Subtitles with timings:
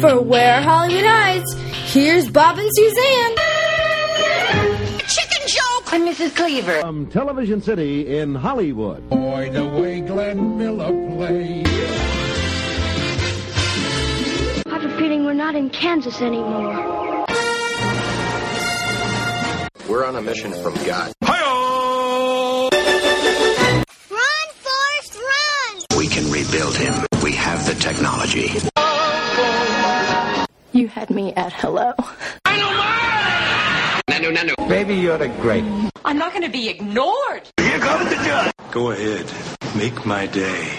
[0.00, 1.54] time for Where Hollywood Hides.
[1.92, 3.34] Here's Bob and Suzanne.
[5.08, 5.92] Chicken joke!
[5.92, 6.36] I'm Mrs.
[6.36, 6.80] Cleaver.
[6.80, 9.08] From Television City in Hollywood.
[9.10, 11.66] Boy, the way Glenn Miller plays.
[14.66, 16.74] I have a feeling we're not in Kansas anymore.
[19.88, 21.12] We're on a mission from God.
[21.22, 22.70] Run,
[24.60, 25.98] Forrest, run!
[25.98, 27.06] We can rebuild him.
[27.22, 28.52] We have the technology.
[30.78, 31.92] You had me at hello.
[32.44, 34.68] I know my Nanu, nanu.
[34.68, 35.64] Baby, you're the great.
[36.04, 37.42] I'm not going to be ignored.
[37.58, 38.52] Here comes the judge.
[38.70, 39.26] Go ahead.
[39.76, 40.70] Make my day.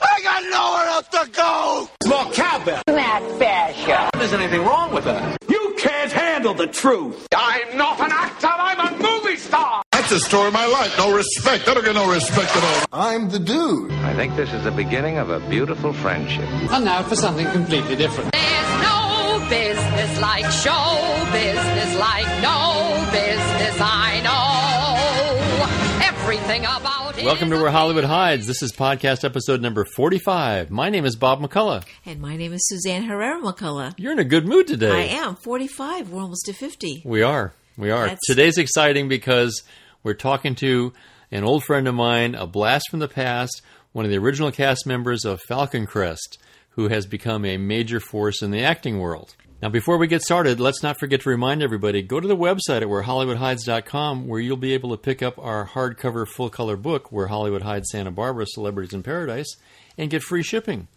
[0.00, 1.88] I got nowhere else to go.
[2.02, 2.82] Small cowbell.
[2.88, 4.08] Matt fashion.
[4.18, 5.36] There's anything wrong with that.
[5.50, 7.28] You can't handle the truth.
[7.36, 8.48] I'm not an actor.
[8.48, 9.82] I'm a movie star.
[9.92, 10.96] That's the story of my life.
[10.96, 11.68] No respect.
[11.68, 12.86] I don't get no respect at all.
[13.08, 13.92] I'm the dude.
[13.92, 16.48] I think this is the beginning of a beautiful friendship.
[16.72, 18.32] And now for something completely different.
[18.32, 19.01] There's no
[19.48, 26.06] business like show business, like no business I know.
[26.06, 27.24] Everything about it.
[27.24, 28.46] Welcome to Where Hollywood Hides.
[28.46, 30.70] This is podcast episode number 45.
[30.70, 31.84] My name is Bob McCullough.
[32.06, 33.94] And my name is Suzanne Herrera McCullough.
[33.98, 34.90] You're in a good mood today.
[34.90, 35.36] I am.
[35.36, 36.10] 45.
[36.10, 37.02] We're almost to 50.
[37.04, 37.52] We are.
[37.76, 38.02] We are.
[38.02, 39.62] That's- Today's exciting because
[40.02, 40.92] we're talking to
[41.30, 44.86] an old friend of mine, a blast from the past, one of the original cast
[44.86, 46.38] members of Falcon Crest,
[46.72, 49.34] who has become a major force in the acting world.
[49.62, 52.82] Now, before we get started, let's not forget to remind everybody go to the website
[52.82, 57.28] at wherehollywoodhides.com where you'll be able to pick up our hardcover full color book, Where
[57.28, 59.54] Hollywood Hides Santa Barbara Celebrities in Paradise,
[59.96, 60.88] and get free shipping.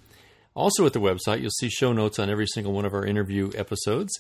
[0.56, 3.52] Also, at the website, you'll see show notes on every single one of our interview
[3.56, 4.18] episodes.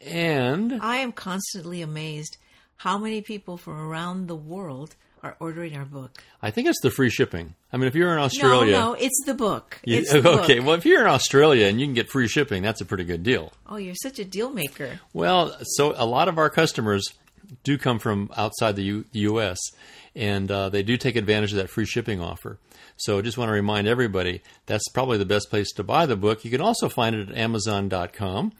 [0.00, 2.38] And I am constantly amazed
[2.76, 6.22] how many people from around the world are ordering our book.
[6.42, 7.54] I think it's the free shipping.
[7.72, 8.72] I mean, if you're in Australia.
[8.72, 9.80] No, no, it's the book.
[9.84, 10.66] you- it's the okay, book.
[10.66, 13.22] well, if you're in Australia and you can get free shipping, that's a pretty good
[13.22, 13.52] deal.
[13.68, 15.00] Oh, you're such a deal maker.
[15.12, 17.04] Well, so a lot of our customers
[17.64, 19.58] do come from outside the U- U.S.,
[20.14, 22.58] and uh, they do take advantage of that free shipping offer.
[22.96, 26.16] So I just want to remind everybody that's probably the best place to buy the
[26.16, 26.44] book.
[26.44, 28.52] You can also find it at Amazon.com.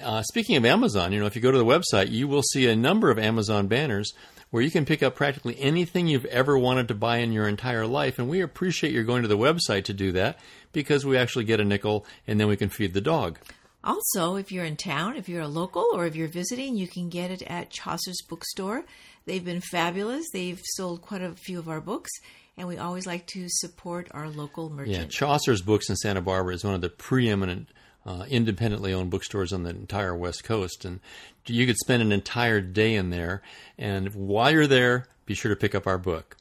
[0.00, 2.66] Uh, speaking of Amazon, you know, if you go to the website, you will see
[2.68, 4.12] a number of Amazon banners
[4.54, 7.88] where you can pick up practically anything you've ever wanted to buy in your entire
[7.88, 8.20] life.
[8.20, 10.38] And we appreciate your going to the website to do that
[10.70, 13.40] because we actually get a nickel and then we can feed the dog.
[13.82, 17.08] Also, if you're in town, if you're a local, or if you're visiting, you can
[17.08, 18.84] get it at Chaucer's Bookstore.
[19.26, 20.24] They've been fabulous.
[20.32, 22.12] They've sold quite a few of our books,
[22.56, 25.16] and we always like to support our local merchants.
[25.16, 25.26] Yeah.
[25.26, 27.70] Chaucer's Books in Santa Barbara is one of the preeminent
[28.06, 31.00] uh, independently owned bookstores on the entire West Coast, and
[31.46, 33.42] you could spend an entire day in there.
[33.78, 36.36] And while you're there, be sure to pick up our book.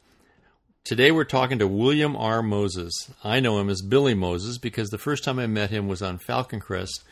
[0.84, 2.44] Today we're talking to William R.
[2.44, 3.10] Moses.
[3.24, 6.18] I know him as Billy Moses because the first time I met him was on
[6.18, 7.04] Falcon Crest.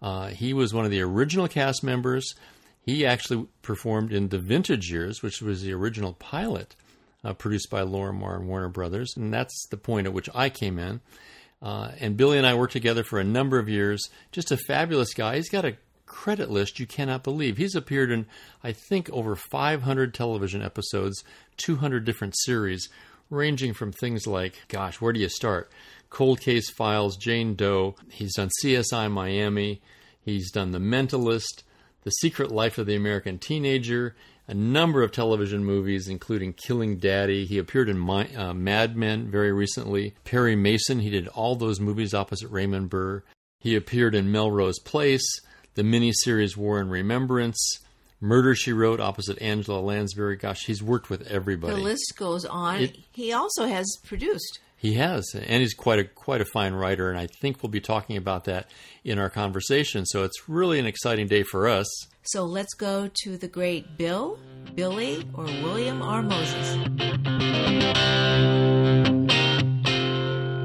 [0.00, 2.34] Uh, he was one of the original cast members.
[2.84, 6.74] He actually performed in The Vintage Years, which was the original pilot
[7.24, 10.80] uh, produced by Lorimar and Warner Brothers, and that's the point at which I came
[10.80, 11.00] in.
[11.62, 14.08] Uh, and Billy and I worked together for a number of years.
[14.32, 15.36] Just a fabulous guy.
[15.36, 17.56] He's got a credit list you cannot believe.
[17.56, 18.26] He's appeared in,
[18.62, 21.22] I think, over 500 television episodes,
[21.58, 22.88] 200 different series,
[23.30, 25.70] ranging from things like, gosh, where do you start?
[26.10, 27.94] Cold Case Files, Jane Doe.
[28.10, 29.80] He's done CSI Miami.
[30.20, 31.62] He's done The Mentalist,
[32.02, 34.14] The Secret Life of the American Teenager,
[34.48, 37.44] a number of television movies, including Killing Daddy.
[37.46, 40.14] He appeared in My, uh, Mad Men very recently.
[40.24, 43.22] Perry Mason, he did all those movies opposite Raymond Burr.
[43.60, 45.24] He appeared in Melrose Place,
[45.74, 47.78] the miniseries War and Remembrance,
[48.20, 50.36] Murder She Wrote opposite Angela Lansbury.
[50.36, 51.74] Gosh, he's worked with everybody.
[51.74, 52.80] The list goes on.
[52.82, 54.58] It- he also has produced.
[54.82, 57.80] He has, and he's quite a quite a fine writer, and I think we'll be
[57.80, 58.68] talking about that
[59.04, 60.04] in our conversation.
[60.04, 61.86] So it's really an exciting day for us.
[62.22, 64.40] So let's go to the great Bill,
[64.74, 66.20] Billy, or William R.
[66.20, 66.76] Moses.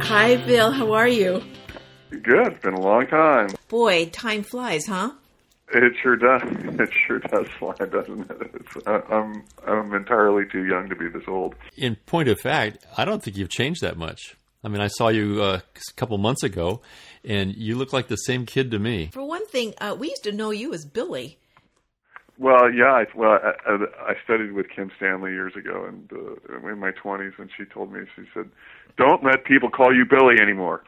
[0.07, 0.71] Hi, Bill.
[0.71, 1.44] How are you?
[2.09, 2.53] Good.
[2.53, 3.50] It's been a long time.
[3.69, 5.12] Boy, time flies, huh?
[5.73, 6.41] It sure does.
[6.79, 8.51] It sure does fly, doesn't it?
[8.53, 11.55] It's, I- I'm I'm entirely too young to be this old.
[11.75, 14.35] In point of fact, I don't think you've changed that much.
[14.63, 16.81] I mean, I saw you uh, a couple months ago,
[17.23, 19.09] and you look like the same kid to me.
[19.13, 21.37] For one thing, uh, we used to know you as Billy.
[22.39, 22.91] Well, yeah.
[22.91, 23.77] I, well, I,
[24.11, 27.91] I studied with Kim Stanley years ago, and uh, in my twenties, and she told
[27.91, 28.49] me she said,
[28.97, 30.83] "Don't let people call you Billy anymore.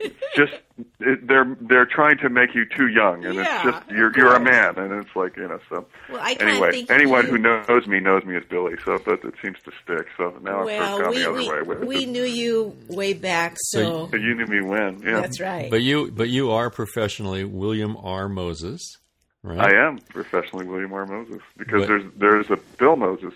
[0.36, 0.52] just
[1.00, 4.34] it, they're they're trying to make you too young, and Yeah, it's just you're you're
[4.34, 5.58] a man, and it's like you know.
[5.68, 8.98] So Well, I anyway, think anyone you- who knows me knows me as Billy, so
[9.04, 10.08] but it seems to stick.
[10.16, 11.86] So now I've sort of well, gone we the other we, way with it.
[11.88, 15.00] we knew you way back, so So you knew me when?
[15.02, 15.70] Yeah, that's right.
[15.70, 18.28] But you, but you are professionally William R.
[18.28, 18.98] Moses,
[19.42, 19.72] right?
[19.74, 21.06] I am professionally William R.
[21.06, 23.32] Moses because But- there's there's a Bill Moses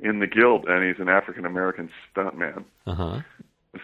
[0.00, 2.64] in the guild, and he's an African American stuntman.
[2.86, 3.20] Uh huh.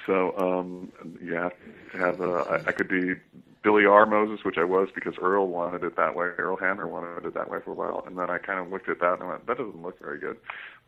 [0.07, 0.93] So um,
[1.23, 2.31] you have a.
[2.31, 3.15] I, I could be
[3.63, 4.05] Billy R.
[4.07, 6.27] Moses, which I was because Earl wanted it that way.
[6.27, 8.89] Earl Hamner wanted it that way for a while, and then I kind of looked
[8.89, 10.37] at that and I went, "That doesn't look very good."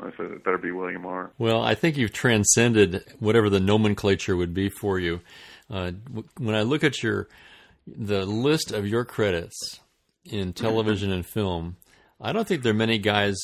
[0.01, 4.37] I said, "It better be William R." Well, I think you've transcended whatever the nomenclature
[4.37, 5.21] would be for you.
[5.71, 5.93] Uh,
[6.39, 7.29] when I look at your
[7.87, 9.81] the list of your credits
[10.25, 11.77] in television and film,
[12.21, 13.39] I don't think there are many guys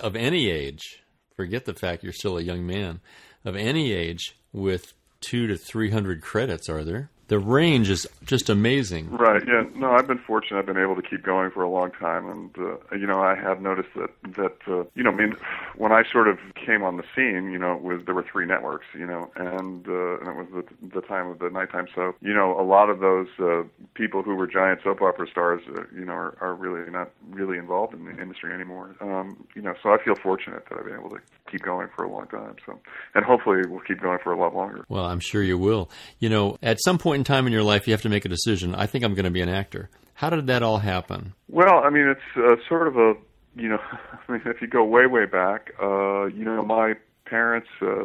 [0.00, 1.02] of any age.
[1.36, 3.00] Forget the fact you're still a young man
[3.44, 6.68] of any age with two to three hundred credits.
[6.68, 7.10] Are there?
[7.28, 9.10] The range is just amazing.
[9.10, 9.42] Right.
[9.46, 9.64] Yeah.
[9.74, 10.58] No, I've been fortunate.
[10.58, 13.34] I've been able to keep going for a long time, and uh, you know, I
[13.34, 15.34] have noticed that that uh, you know, I mean,
[15.76, 18.86] when I sort of came on the scene, you know, was there were three networks,
[18.94, 21.86] you know, and uh, and it was the the time of the nighttime.
[21.94, 23.62] So you know, a lot of those uh,
[23.94, 27.58] people who were giant soap opera stars, uh, you know, are, are really not really
[27.58, 28.94] involved in the industry anymore.
[29.00, 32.04] Um, you know, so I feel fortunate that I've been able to keep going for
[32.04, 32.56] a long time.
[32.66, 32.78] So,
[33.14, 34.84] and hopefully, we'll keep going for a lot longer.
[34.88, 35.90] Well, I'm sure you will.
[36.18, 38.74] You know, at some point time in your life, you have to make a decision.
[38.74, 39.90] I think I'm going to be an actor.
[40.14, 41.34] How did that all happen?
[41.48, 43.14] Well, I mean, it's uh, sort of a,
[43.56, 43.78] you know,
[44.28, 46.94] I mean, if you go way, way back, uh, you know, my
[47.26, 48.04] parents, uh,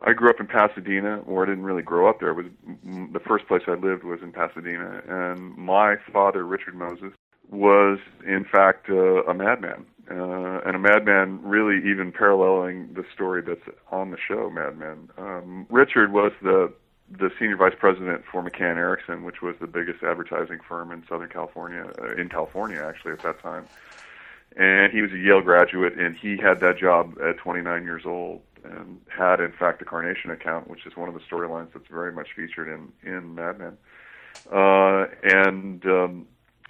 [0.00, 2.30] I grew up in Pasadena, or I didn't really grow up there.
[2.30, 2.46] It was
[3.12, 7.12] the first place I lived was in Pasadena, and my father, Richard Moses,
[7.50, 13.42] was in fact uh, a madman, uh, and a madman really even paralleling the story
[13.42, 15.08] that's on the show, Mad Men.
[15.18, 16.72] Um, Richard was the
[17.10, 21.28] the senior vice president for McCann Erickson, which was the biggest advertising firm in Southern
[21.28, 23.66] California, uh, in California actually at that time.
[24.56, 28.42] And he was a Yale graduate, and he had that job at 29 years old,
[28.64, 32.12] and had in fact a Carnation account, which is one of the storylines that's very
[32.12, 33.76] much featured in in Mad Men,
[34.52, 36.26] uh, and um,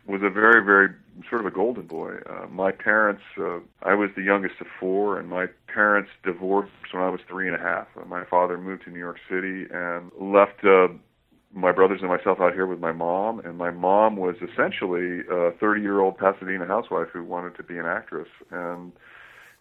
[0.09, 0.89] was a very very
[1.29, 2.15] sort of a golden boy.
[2.29, 7.03] Uh, my parents, uh, I was the youngest of four, and my parents divorced when
[7.03, 7.89] I was three and a half.
[7.97, 10.65] Uh, my father moved to New York City and left.
[10.65, 10.89] Uh,
[11.53, 15.51] my brothers and myself out here with my mom, and my mom was essentially a
[15.53, 18.29] 30 year old Pasadena housewife who wanted to be an actress.
[18.51, 18.93] And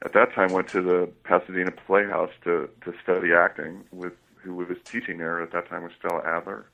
[0.04, 4.78] at that time went to the Pasadena Playhouse to, to study acting with who was
[4.86, 6.66] teaching there at that time was Stella Adler.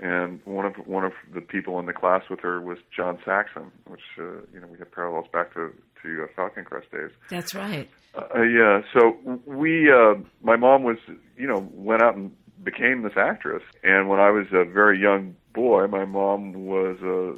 [0.00, 3.70] And one of one of the people in the class with her was John Saxon,
[3.86, 7.10] which uh, you know we have parallels back to to uh, Falcon Crest days.
[7.30, 7.88] That's right.
[8.16, 8.82] Uh, yeah.
[8.92, 10.98] So we, uh, my mom was,
[11.36, 12.32] you know, went out and
[12.62, 13.62] became this actress.
[13.82, 17.36] And when I was a very young boy, my mom was a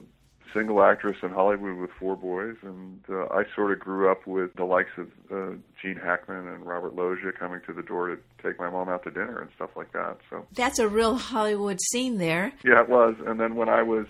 [0.55, 4.55] single actress in Hollywood with four boys, and uh, I sort of grew up with
[4.55, 8.59] the likes of uh, Gene Hackman and Robert Loggia coming to the door to take
[8.59, 10.19] my mom out to dinner and stuff like that.
[10.31, 12.53] So That's a real Hollywood scene there.
[12.65, 13.15] yeah, it was.
[13.27, 14.07] And then when I was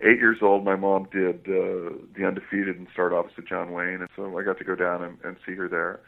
[0.00, 4.08] eight years old, my mom did uh, The Undefeated and starred opposite John Wayne, and
[4.14, 6.00] so I got to go down and, and see her there.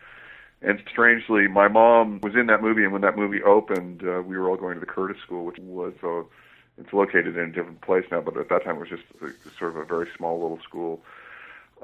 [0.61, 4.37] And strangely, my mom was in that movie, and when that movie opened, uh, we
[4.37, 6.23] were all going to the Curtis School, which was uh,
[6.81, 9.51] it's located in a different place now, but at that time it was just a,
[9.59, 11.01] sort of a very small little school.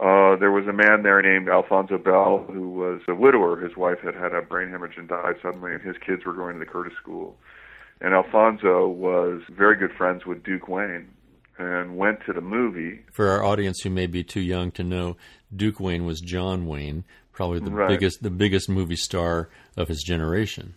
[0.01, 3.61] Uh, there was a man there named Alfonso Bell who was a widower.
[3.61, 6.55] His wife had had a brain hemorrhage and died suddenly, and his kids were going
[6.55, 7.37] to the Curtis School.
[8.01, 11.09] And Alfonso was very good friends with Duke Wayne
[11.59, 13.03] and went to the movie.
[13.13, 15.17] For our audience who may be too young to know,
[15.55, 17.89] Duke Wayne was John Wayne, probably the Right.
[17.89, 20.75] biggest the biggest movie star of his generation.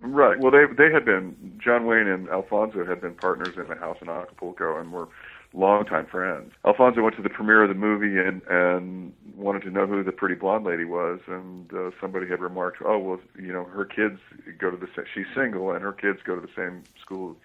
[0.00, 0.38] Right.
[0.38, 3.98] Well, they they had been John Wayne and Alfonso had been partners in the house
[4.00, 5.08] in Acapulco and were
[5.52, 6.52] longtime friends.
[6.64, 10.12] Alfonso went to the premiere of the movie and and wanted to know who the
[10.12, 14.20] pretty blonde lady was, and uh, somebody had remarked, "Oh, well, you know, her kids
[14.58, 17.36] go to the she's single and her kids go to the same school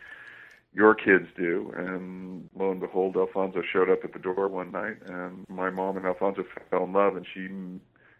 [0.73, 4.97] your kids do." And lo and behold, Alfonso showed up at the door one night,
[5.05, 7.49] and my mom and Alfonso fell in love, and she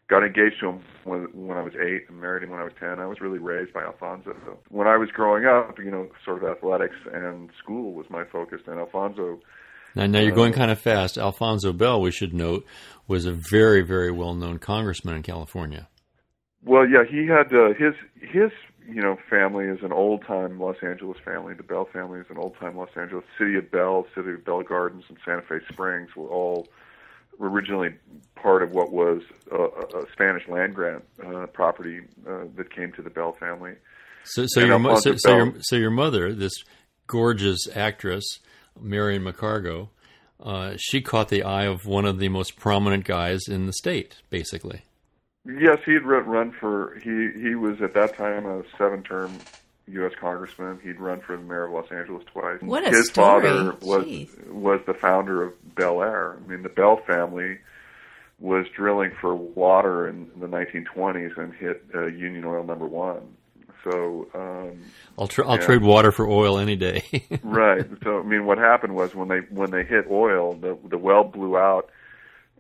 [0.08, 2.74] got engaged to him when, when I was eight and married him when I was
[2.80, 3.00] ten.
[3.00, 4.36] I was really raised by Alfonso.
[4.46, 8.24] So when I was growing up, you know, sort of athletics and school was my
[8.24, 9.40] focus, and Alfonso.
[9.96, 11.18] Now, now you're Uh, going kind of fast.
[11.18, 12.66] Alfonso Bell, we should note,
[13.08, 15.88] was a very, very well-known congressman in California.
[16.64, 18.52] Well, yeah, he had uh, his his
[18.88, 21.54] you know family is an old time Los Angeles family.
[21.54, 23.24] The Bell family is an old time Los Angeles.
[23.38, 26.68] City of Bell, City of Bell Gardens, and Santa Fe Springs were all
[27.40, 27.96] originally
[28.36, 33.02] part of what was a, a Spanish land grant uh, property uh, that came to
[33.02, 33.74] the Bell family.
[34.24, 36.54] So, so your mo- so, so, your so your mother, this
[37.08, 38.40] gorgeous actress,
[38.80, 39.90] Marion McCargo,
[40.44, 44.18] uh, she caught the eye of one of the most prominent guys in the state,
[44.30, 44.84] basically.
[45.46, 49.32] Yes, he had run for he he was at that time a seven-term
[49.88, 50.14] U.S.
[50.20, 50.80] congressman.
[50.84, 52.62] He'd run for the mayor of Los Angeles twice.
[52.62, 53.44] What a His story.
[53.44, 54.48] father was Jeez.
[54.50, 56.38] was the founder of Bel Air.
[56.44, 57.60] I mean, the Bell family
[58.40, 63.36] was drilling for water in the 1920s and hit uh, Union Oil number one.
[63.84, 64.84] So um,
[65.18, 65.66] I'll tra- I'll yeah.
[65.66, 67.04] trade water for oil any day.
[67.44, 67.86] right.
[68.04, 71.24] So I mean, what happened was when they when they hit oil, the the well
[71.24, 71.90] blew out,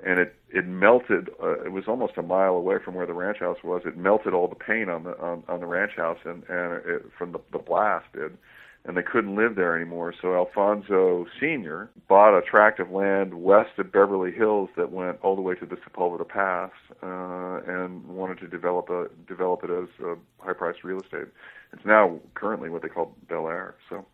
[0.05, 1.29] and it it melted.
[1.41, 3.81] Uh, it was almost a mile away from where the ranch house was.
[3.85, 7.05] It melted all the paint on the on, on the ranch house, and and it,
[7.17, 8.37] from the the blast did,
[8.85, 10.13] and they couldn't live there anymore.
[10.21, 15.35] So Alfonso Senior bought a tract of land west of Beverly Hills that went all
[15.35, 16.71] the way to the Sepulveda Pass,
[17.01, 21.27] uh, and wanted to develop a develop it as uh, high priced real estate.
[21.73, 23.75] It's now currently what they call Bel Air.
[23.89, 24.05] So.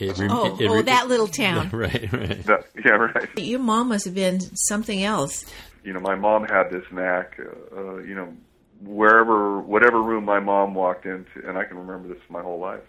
[0.00, 1.68] It re- Oh, it oh, that little town.
[1.72, 2.44] right, right.
[2.44, 3.28] That, yeah, right.
[3.38, 5.44] Your mom must have been something else.
[5.84, 7.38] You know, my mom had this knack.
[7.38, 8.32] Uh, uh, you know,
[8.80, 12.82] wherever, whatever room my mom walked into, and I can remember this my whole life.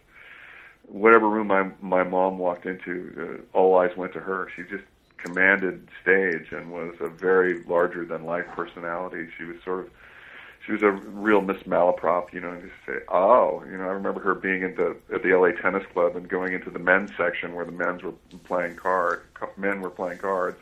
[0.85, 4.49] Whatever room my my mom walked into, uh, all eyes went to her.
[4.55, 4.83] She just
[5.17, 9.27] commanded stage and was a very larger than life personality.
[9.37, 9.91] She was sort of
[10.65, 13.91] she was a real Miss Malaprop, you know, and just say, oh, you know, I
[13.91, 17.11] remember her being at the at the LA Tennis Club and going into the men's
[17.17, 18.13] section where the men's were
[18.45, 19.23] playing card,
[19.57, 20.57] men were playing cards,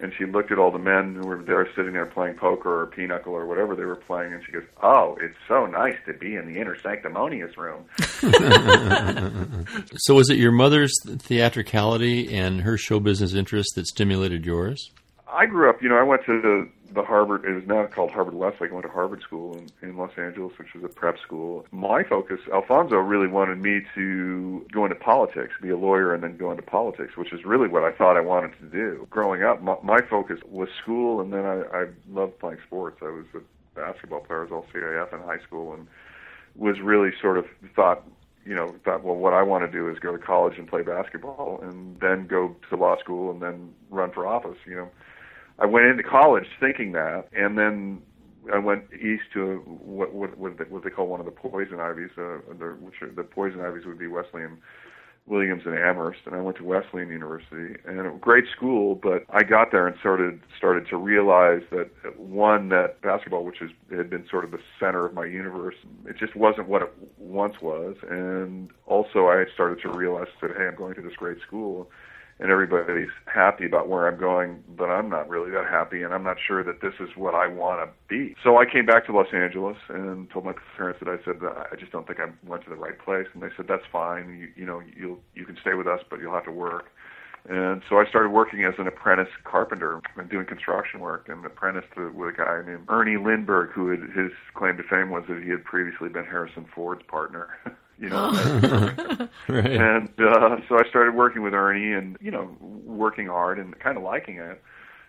[0.00, 2.86] and she looked at all the men who were there sitting there playing poker or
[2.86, 6.36] pinochle or whatever they were playing, and she goes, oh, it's so nice to be
[6.36, 7.84] in the inner sanctimonious room.
[9.96, 14.90] So was it your mother's theatricality and her show business interest that stimulated yours?
[15.30, 18.10] I grew up, you know, I went to the, the Harvard, it was now called
[18.10, 18.70] Harvard Westlake.
[18.70, 21.66] I went to Harvard School in, in Los Angeles, which was a prep school.
[21.70, 26.36] My focus, Alfonso really wanted me to go into politics, be a lawyer, and then
[26.36, 29.06] go into politics, which is really what I thought I wanted to do.
[29.10, 32.98] Growing up, my, my focus was school, and then I, I loved playing sports.
[33.02, 33.40] I was a
[33.78, 35.86] basketball player, I was all CIF in high school, and
[36.56, 38.02] was really sort of thought,
[38.44, 40.82] you know, thought, well, what I want to do is go to college and play
[40.82, 44.90] basketball, and then go to law school, and then run for office, you know.
[45.58, 48.02] I went into college thinking that, and then
[48.52, 51.80] I went east to what what what they, what they call one of the poison
[51.80, 54.58] ivies, uh, the, which are, the poison ivies would be Wesleyan,
[55.26, 58.94] Williams, and Amherst, and I went to Wesleyan University, and a great school.
[58.94, 63.70] But I got there and started started to realize that one that basketball, which is
[63.90, 67.56] had been sort of the center of my universe, it just wasn't what it once
[67.60, 71.90] was, and also I started to realize that hey, I'm going to this great school
[72.40, 76.22] and everybody's happy about where I'm going, but I'm not really that happy, and I'm
[76.22, 78.34] not sure that this is what I want to be.
[78.44, 81.74] So I came back to Los Angeles and told my parents that I said I
[81.76, 84.38] just don't think I went to the right place, and they said that's fine.
[84.38, 86.86] You, you know, you'll you can stay with us, but you'll have to work.
[87.48, 91.88] And so I started working as an apprentice carpenter and doing construction work, and apprenticed
[91.96, 95.50] with a guy named Ernie Lindbergh, who had, his claim to fame was that he
[95.50, 97.48] had previously been Harrison Ford's partner.
[98.00, 98.30] you know.
[99.48, 99.66] right.
[99.66, 103.96] And uh, so I started working with Ernie, and you know, working hard and kind
[103.96, 104.62] of liking it.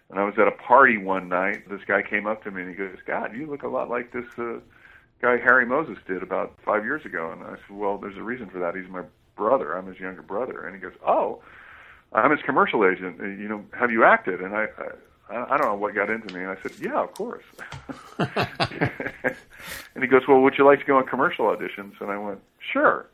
[0.10, 1.69] And I was at a party one night.
[1.69, 4.12] This guy came up to me and he goes, "God, you look a lot like
[4.12, 4.60] this uh,
[5.22, 8.50] guy Harry Moses did about five years ago." And I said, "Well, there's a reason
[8.50, 8.75] for that.
[8.75, 9.03] He's my
[9.36, 9.77] brother.
[9.77, 11.41] I'm his younger brother." And he goes, "Oh."
[12.12, 13.22] I'm his commercial agent.
[13.22, 14.41] Uh, You know, have you acted?
[14.41, 14.67] And I,
[15.29, 16.41] I, I don't know what got into me.
[16.41, 17.43] And I said, yeah, of course.
[18.19, 22.00] and he goes, well, would you like to go on commercial auditions?
[22.01, 22.39] And I went,
[22.71, 23.05] sure.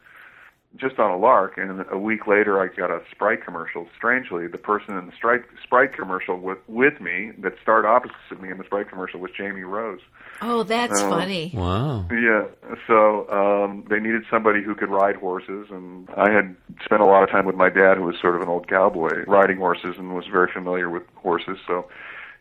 [0.77, 1.57] Just on a lark.
[1.57, 3.87] And a week later, I got a Sprite commercial.
[3.95, 8.49] Strangely, the person in the Sprite, Sprite commercial with, with me that starred opposite me
[8.51, 10.01] in the Sprite commercial was Jamie Rose.
[10.41, 11.51] Oh, that's Uh, funny.
[11.55, 12.05] Wow.
[12.11, 12.47] Yeah.
[12.87, 17.23] So um, they needed somebody who could ride horses, and I had spent a lot
[17.23, 20.13] of time with my dad, who was sort of an old cowboy, riding horses, and
[20.13, 21.57] was very familiar with horses.
[21.65, 21.87] So,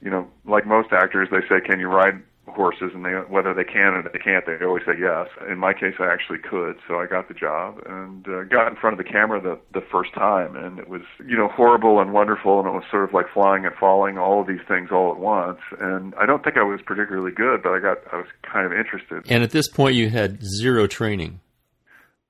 [0.03, 3.65] you know, like most actors, they say, "Can you ride horses?" And they, whether they
[3.65, 5.29] can or they can't, they always say yes.
[5.49, 8.77] In my case, I actually could, so I got the job and uh, got in
[8.77, 12.13] front of the camera the the first time, and it was you know horrible and
[12.13, 15.13] wonderful, and it was sort of like flying and falling, all of these things all
[15.13, 15.61] at once.
[15.81, 18.73] And I don't think I was particularly good, but I got I was kind of
[18.73, 19.25] interested.
[19.29, 21.41] And at this point, you had zero training.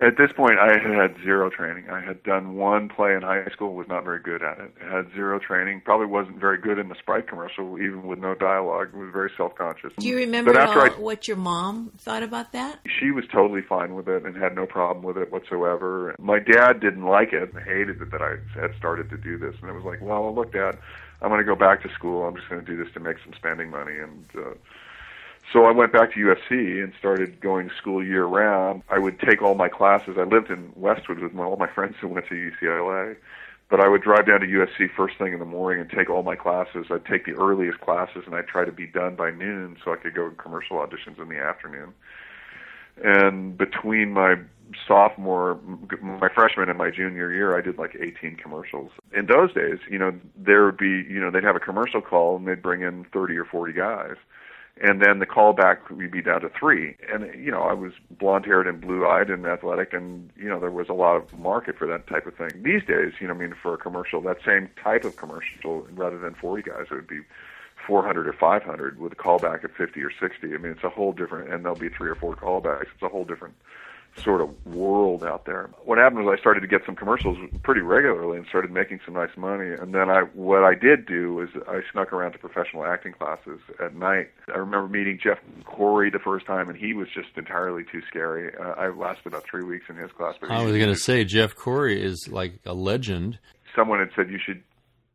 [0.04, 1.88] At this point, I had had zero training.
[1.88, 4.74] I had done one play in high school, was not very good at it.
[4.84, 5.80] I had zero training.
[5.82, 8.92] Probably wasn't very good in the Sprite commercial, even with no dialogue.
[8.92, 9.92] Was very self-conscious.
[9.98, 12.80] Do you remember but after all, I, what your mom thought about that?
[13.00, 16.14] She was totally fine with it and had no problem with it whatsoever.
[16.18, 19.54] My dad didn't like it and hated it that I had started to do this.
[19.62, 20.76] And it was like, well, look, Dad,
[21.22, 22.26] I'm going to go back to school.
[22.26, 24.26] I'm just going to do this to make some spending money and.
[24.36, 24.54] uh
[25.52, 28.82] so I went back to USC and started going school year round.
[28.88, 30.16] I would take all my classes.
[30.18, 33.16] I lived in Westwood with my, all my friends who went to UCLA.
[33.70, 36.22] But I would drive down to USC first thing in the morning and take all
[36.22, 36.86] my classes.
[36.90, 39.96] I'd take the earliest classes and I'd try to be done by noon so I
[39.96, 41.94] could go to commercial auditions in the afternoon.
[43.02, 44.36] And between my
[44.86, 45.58] sophomore,
[46.00, 48.90] my freshman and my junior year, I did like 18 commercials.
[49.16, 52.36] In those days, you know, there would be, you know, they'd have a commercial call
[52.36, 54.16] and they'd bring in 30 or 40 guys
[54.80, 56.96] and then the callback would be down to three.
[57.12, 60.58] And you know, I was blonde haired and blue eyed and athletic, and you know,
[60.58, 62.62] there was a lot of market for that type of thing.
[62.62, 66.18] These days, you know, I mean, for a commercial, that same type of commercial, rather
[66.18, 67.20] than 40 guys, it would be
[67.86, 70.54] 400 or 500 with a callback at 50 or 60.
[70.54, 72.86] I mean, it's a whole different, and there'll be three or four callbacks.
[72.94, 73.54] It's a whole different
[74.22, 75.70] sort of world out there.
[75.84, 79.14] What happened was I started to get some commercials pretty regularly and started making some
[79.14, 79.72] nice money.
[79.72, 83.60] And then I, what I did do is I snuck around to professional acting classes
[83.82, 84.30] at night.
[84.54, 88.54] I remember meeting Jeff Corey the first time, and he was just entirely too scary.
[88.56, 90.36] Uh, I lasted about three weeks in his class.
[90.40, 93.38] But I was going to say Jeff Corey is like a legend.
[93.74, 94.62] Someone had said you should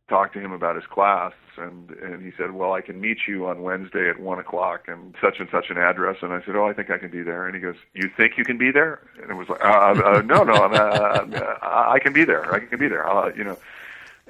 [0.10, 3.46] talked to him about his class and and he said well i can meet you
[3.48, 6.18] on wednesday at one o'clock and such and such an address.
[6.22, 7.46] And i said oh i think i can be there.
[7.46, 9.02] And he goes you think you can be there?
[9.22, 12.54] And it was like uh, uh, no no I'm, uh, i can be there.
[12.54, 13.08] I can be there.
[13.10, 13.58] Uh, you know.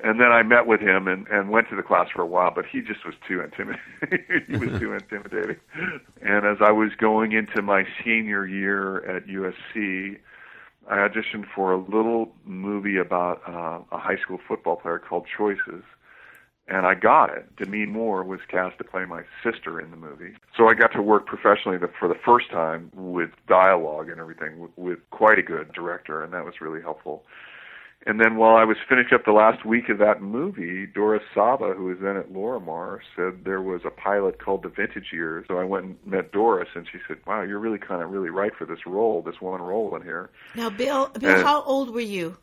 [0.02, 2.52] And then i met with him and and went to the class for a while
[2.54, 3.80] but he just was too intimidating.
[4.48, 5.58] He was too intimidating.
[6.22, 10.20] And as i was going into my senior year at usc
[10.90, 15.84] I auditioned for a little movie about uh, a high school football player called Choices,
[16.68, 17.56] and I got it.
[17.58, 21.02] Demi Moore was cast to play my sister in the movie, so I got to
[21.04, 26.24] work professionally for the first time with dialogue and everything with quite a good director,
[26.24, 27.24] and that was really helpful.
[28.06, 31.74] And then while I was finishing up the last week of that movie, Doris Saba,
[31.76, 35.46] who was then at Lorimar, said there was a pilot called The Vintage Years.
[35.50, 38.30] So I went and met Doris, and she said, "Wow, you're really kind of really
[38.30, 41.94] right for this role, this one role in here." Now, Bill, Bill, and how old
[41.94, 42.38] were you?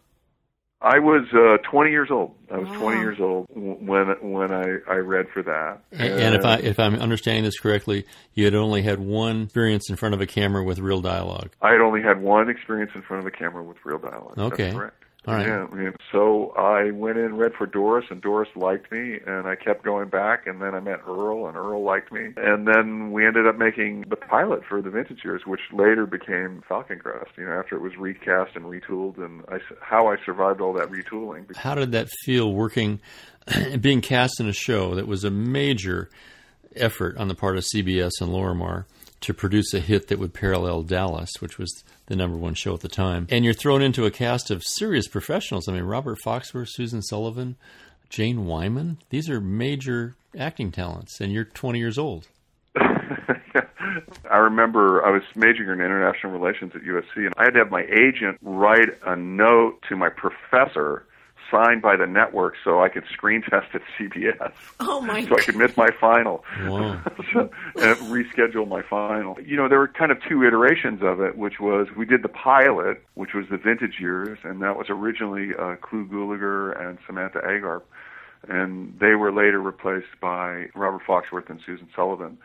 [0.82, 2.34] I was uh, 20 years old.
[2.52, 2.78] I was wow.
[2.78, 5.80] 20 years old when when I, I read for that.
[5.90, 9.88] And, and if I if I'm understanding this correctly, you had only had one experience
[9.88, 11.50] in front of a camera with real dialogue.
[11.62, 14.38] I had only had one experience in front of a camera with real dialogue.
[14.38, 14.64] Okay.
[14.64, 15.05] That's correct.
[15.26, 15.46] All right.
[15.46, 19.48] Yeah, I mean, so I went in, read for Doris, and Doris liked me, and
[19.48, 23.10] I kept going back, and then I met Earl, and Earl liked me, and then
[23.10, 27.30] we ended up making the pilot for the Vintage Years, which later became Falcon Crest.
[27.36, 30.90] You know, after it was recast and retooled, and I, how I survived all that
[30.90, 31.56] retooling.
[31.56, 33.00] How did that feel working,
[33.80, 36.08] being cast in a show that was a major
[36.76, 38.84] effort on the part of CBS and Lorimar?
[39.20, 42.80] To produce a hit that would parallel Dallas, which was the number one show at
[42.80, 43.26] the time.
[43.30, 45.68] And you're thrown into a cast of serious professionals.
[45.68, 47.56] I mean, Robert Foxworth, Susan Sullivan,
[48.08, 48.98] Jane Wyman.
[49.10, 52.28] These are major acting talents, and you're 20 years old.
[54.30, 57.70] I remember I was majoring in international relations at USC, and I had to have
[57.70, 61.05] my agent write a note to my professor
[61.50, 64.52] signed by the network so I could screen test at CBS.
[64.80, 65.24] Oh my!
[65.26, 66.44] So I could miss my final.
[66.64, 67.02] Wow.
[67.32, 69.38] so, and reschedule my final.
[69.40, 72.28] You know, there were kind of two iterations of it, which was we did the
[72.28, 77.40] pilot, which was the vintage years, and that was originally uh, Clu Gulager and Samantha
[77.40, 77.82] Eggar,
[78.48, 82.38] and they were later replaced by Robert Foxworth and Susan Sullivan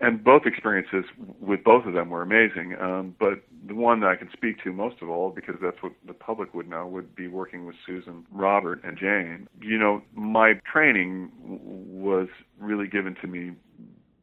[0.00, 1.04] and both experiences
[1.40, 2.76] with both of them were amazing.
[2.80, 5.92] Um, but the one that I can speak to most of all, because that's what
[6.06, 9.48] the public would know, would be working with Susan, Robert, and Jane.
[9.60, 12.28] You know, my training was
[12.60, 13.52] really given to me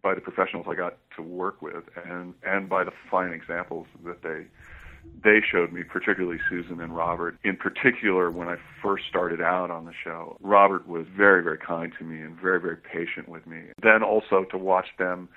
[0.01, 4.21] by the professionals I got to work with, and and by the fine examples that
[4.21, 4.45] they
[5.23, 7.37] they showed me, particularly Susan and Robert.
[7.43, 11.91] In particular, when I first started out on the show, Robert was very, very kind
[11.99, 13.61] to me and very, very patient with me.
[13.81, 15.29] Then also to watch them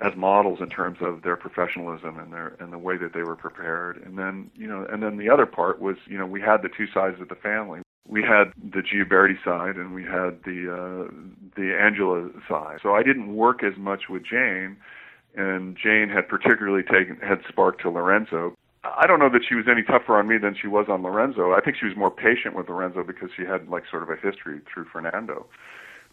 [0.00, 3.36] as models in terms of their professionalism and their and the way that they were
[3.36, 4.00] prepared.
[4.04, 6.68] And then you know, and then the other part was you know we had the
[6.68, 7.80] two sides of the family.
[8.06, 11.12] We had the Gioberti side and we had the uh,
[11.56, 12.78] the Angela side.
[12.82, 14.76] So I didn't work as much with Jane,
[15.34, 18.54] and Jane had particularly taken had sparked to Lorenzo.
[18.84, 21.52] I don't know that she was any tougher on me than she was on Lorenzo.
[21.52, 24.16] I think she was more patient with Lorenzo because she had like sort of a
[24.16, 25.46] history through Fernando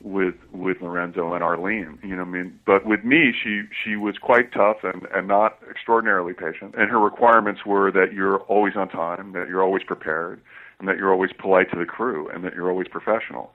[0.02, 1.98] with with Lorenzo and Arlene.
[2.04, 5.60] You know, I mean, but with me, she she was quite tough and and not
[5.70, 6.76] extraordinarily patient.
[6.78, 10.42] And her requirements were that you're always on time, that you're always prepared,
[10.80, 13.54] and that you're always polite to the crew, and that you're always professional.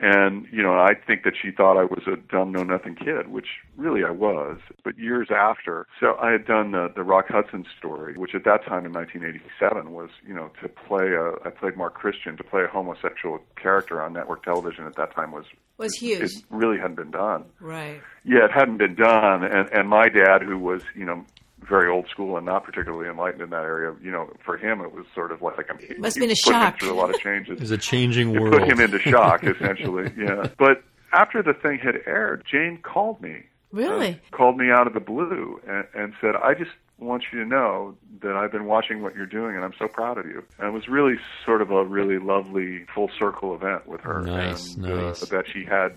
[0.00, 3.28] And, you know, I think that she thought I was a dumb, know nothing kid,
[3.28, 4.58] which really I was.
[4.82, 8.64] But years after, so I had done the, the Rock Hudson story, which at that
[8.64, 12.64] time in 1987 was, you know, to play a, I played Mark Christian, to play
[12.64, 15.44] a homosexual character on network television at that time was,
[15.78, 16.22] was huge.
[16.22, 17.44] It really hadn't been done.
[17.60, 18.00] Right.
[18.24, 19.44] Yeah, it hadn't been done.
[19.44, 21.24] And, and my dad, who was, you know,
[21.68, 23.94] very old school and not particularly enlightened in that area.
[24.02, 26.34] You know, for him, it was sort of like, like I must have been a
[26.34, 26.80] shock.
[26.80, 27.54] Through a lot of changes.
[27.54, 28.54] It was a changing it world.
[28.58, 30.12] Put him into shock, essentially.
[30.16, 30.48] yeah.
[30.58, 33.44] But after the thing had aired, Jane called me.
[33.72, 34.10] Really?
[34.12, 37.44] Uh, called me out of the blue and, and said, "I just want you to
[37.46, 40.68] know that I've been watching what you're doing, and I'm so proud of you." And
[40.68, 44.84] it was really sort of a really lovely full circle event with her, nice, and
[44.84, 45.22] nice.
[45.22, 45.96] Uh, that she had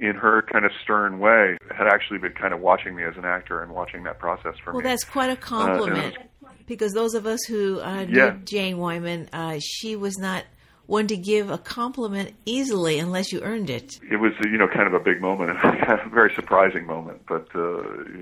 [0.00, 3.24] in her kind of stern way, had actually been kind of watching me as an
[3.24, 4.84] actor and watching that process for well, me.
[4.84, 8.36] Well, that's quite a compliment uh, because those of us who uh, knew yeah.
[8.44, 10.44] Jane Wyman, uh, she was not
[10.86, 13.98] one to give a compliment easily unless you earned it.
[14.10, 17.80] It was, you know, kind of a big moment, a very surprising moment, but uh,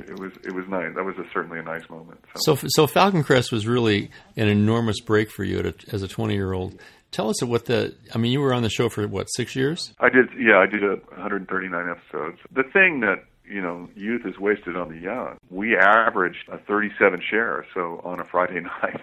[0.09, 0.95] it was it was nice.
[0.95, 2.21] That was a, certainly a nice moment.
[2.37, 2.55] So.
[2.55, 6.35] so, so Falcon Crest was really an enormous break for you a, as a twenty
[6.35, 6.79] year old.
[7.13, 7.95] Tell us what the.
[8.15, 9.93] I mean, you were on the show for what six years?
[10.01, 10.31] I did.
[10.39, 12.39] Yeah, I did a 139 episodes.
[12.53, 15.37] The thing that you know, youth is wasted on the young.
[15.51, 19.01] We averaged a 37 share, so on a Friday night,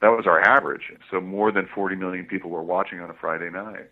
[0.00, 0.92] that was our average.
[1.10, 3.90] So more than 40 million people were watching on a Friday night.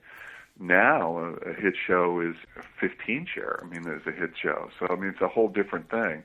[0.59, 2.35] Now a, a hit show is
[2.81, 3.61] 15 share.
[3.63, 4.69] I mean, it's a hit show.
[4.79, 6.23] So I mean, it's a whole different thing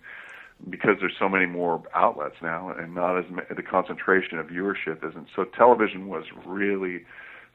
[0.69, 5.27] because there's so many more outlets now, and not as the concentration of viewership isn't.
[5.35, 7.05] So television was really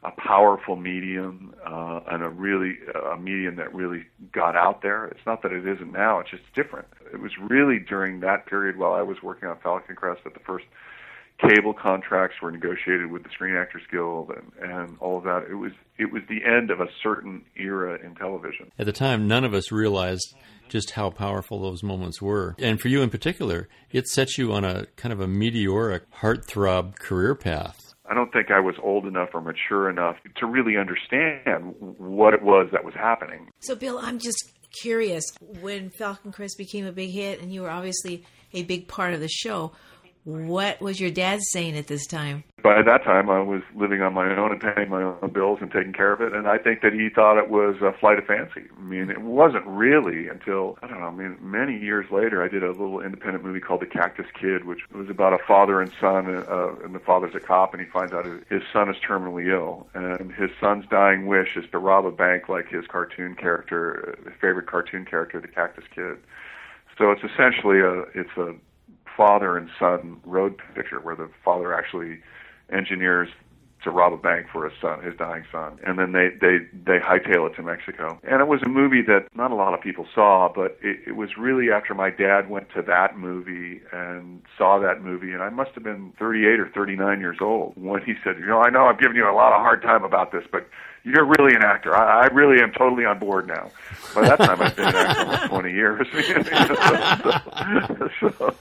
[0.02, 2.78] a powerful medium uh, and a really
[3.12, 5.06] a medium that really got out there.
[5.06, 6.88] It's not that it isn't now; it's just different.
[7.12, 10.40] It was really during that period while I was working on Falcon Crest that the
[10.40, 10.64] first
[11.40, 15.46] cable contracts were negotiated with the Screen Actors Guild and, and all of that.
[15.50, 18.70] It was it was the end of a certain era in television.
[18.78, 20.34] At the time, none of us realized
[20.68, 22.54] just how powerful those moments were.
[22.58, 26.96] And for you in particular, it set you on a kind of a meteoric heartthrob
[26.96, 27.89] career path.
[28.10, 32.42] I don't think I was old enough or mature enough to really understand what it
[32.42, 33.48] was that was happening.
[33.60, 34.50] So, Bill, I'm just
[34.82, 39.14] curious when Falcon Crest became a big hit, and you were obviously a big part
[39.14, 39.72] of the show.
[40.24, 42.44] What was your dad saying at this time?
[42.62, 45.72] By that time, I was living on my own and paying my own bills and
[45.72, 46.34] taking care of it.
[46.34, 48.68] And I think that he thought it was a flight of fancy.
[48.76, 52.48] I mean, it wasn't really until, I don't know, I mean, many years later, I
[52.48, 55.90] did a little independent movie called The Cactus Kid, which was about a father and
[55.98, 59.50] son, uh, and the father's a cop, and he finds out his son is terminally
[59.50, 59.88] ill.
[59.94, 64.34] And his son's dying wish is to rob a bank like his cartoon character, his
[64.38, 66.18] favorite cartoon character, The Cactus Kid.
[66.98, 68.54] So it's essentially a, it's a,
[69.20, 72.20] father and son road picture where the father actually
[72.72, 73.28] engineers
[73.84, 76.98] to rob a bank for his son, his dying son, and then they they they
[76.98, 78.18] hightail it to Mexico.
[78.22, 81.16] And it was a movie that not a lot of people saw, but it, it
[81.16, 85.50] was really after my dad went to that movie and saw that movie, and I
[85.50, 88.86] must have been 38 or 39 years old when he said, "You know, I know
[88.86, 90.66] I've given you a lot of hard time about this, but."
[91.02, 91.96] You're really an actor.
[91.96, 93.70] I, I really am totally on board now.
[94.14, 96.06] By that time, I've been an actor almost 20 years.
[96.12, 98.54] so, so, so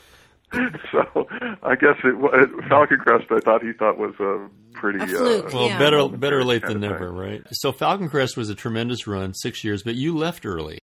[0.53, 3.25] I guess it, Falcon Crest.
[3.29, 4.99] I thought he thought was a pretty.
[4.99, 5.77] A fluke, uh, well, yeah.
[5.79, 7.43] better better late than never, right?
[7.51, 10.79] So Falcon Crest was a tremendous run, six years, but you left early.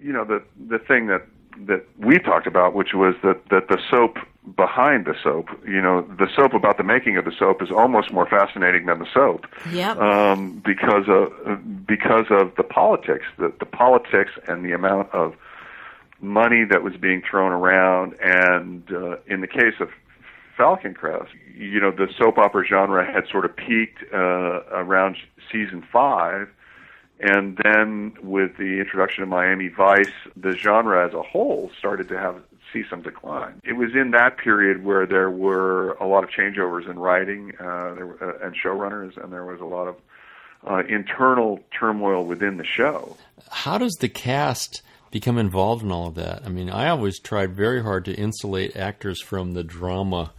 [0.00, 1.26] You know the the thing that
[1.66, 4.16] that we talked about, which was that that the soap
[4.56, 8.12] behind the soap, you know, the soap about the making of the soap is almost
[8.12, 9.46] more fascinating than the soap.
[9.70, 9.98] Yep.
[9.98, 15.34] Um, because of because of the politics, the the politics and the amount of
[16.22, 19.90] money that was being thrown around, and uh, in the case of
[20.56, 25.16] Falcon Crest, you know, the soap opera genre had sort of peaked uh, around
[25.50, 26.48] season five.
[27.20, 32.18] And then with the introduction of Miami Vice, the genre as a whole started to
[32.18, 33.60] have see some decline.
[33.64, 37.94] It was in that period where there were a lot of changeovers in writing uh,
[37.94, 39.96] there, were, uh, and showrunners, and there was a lot of
[40.66, 43.16] uh, internal turmoil within the show.
[43.50, 46.42] How does the cast become involved in all of that?
[46.44, 50.32] I mean, I always tried very hard to insulate actors from the drama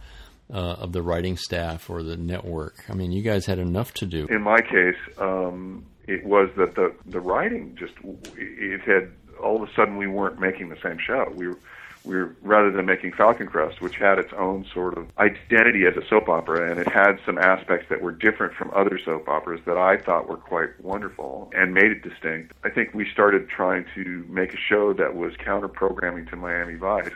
[0.52, 2.84] uh, of the writing staff or the network.
[2.90, 4.26] I mean, you guys had enough to do.
[4.26, 7.94] In my case, um, it was that the the writing just
[8.36, 9.10] it had
[9.42, 11.32] all of a sudden we weren't making the same show.
[11.34, 11.58] We were
[12.04, 15.96] we were rather than making Falcon Crest, which had its own sort of identity as
[15.96, 19.60] a soap opera, and it had some aspects that were different from other soap operas
[19.64, 22.52] that I thought were quite wonderful and made it distinct.
[22.62, 26.74] I think we started trying to make a show that was counter programming to Miami
[26.74, 27.12] Vice,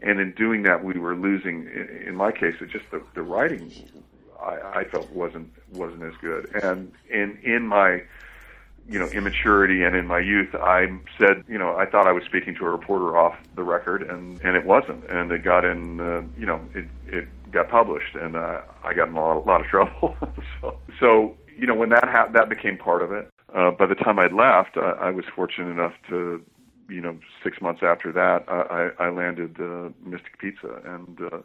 [0.00, 1.68] and in doing that, we were losing.
[2.06, 3.72] In my case, it just the, the writing
[4.42, 8.02] I, I felt wasn't wasn't as good, and in in my
[8.88, 10.86] you know immaturity and in my youth I
[11.18, 14.40] said you know I thought I was speaking to a reporter off the record and
[14.42, 15.08] and it wasn't.
[15.08, 19.08] And it got in uh, you know it it got published and uh, I got
[19.08, 20.16] in a lot, a lot of trouble.
[20.60, 23.94] So so you know when that ha- that became part of it uh, by the
[23.94, 26.42] time I'd left I, I was fortunate enough to
[26.88, 30.80] you know six months after that I, I landed uh, Mystic Pizza.
[30.84, 31.38] And uh,